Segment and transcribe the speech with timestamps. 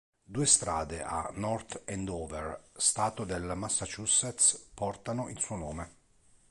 [0.23, 5.95] Due strade a North Andover, stato del Massachusetts, portano il suo nome.